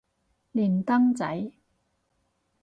[0.51, 1.51] 連登仔